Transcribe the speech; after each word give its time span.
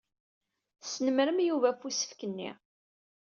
Tesnemmrem 0.81 1.39
Yuba 1.47 1.67
ɣef 1.71 1.81
usefk-nni. 1.87 2.49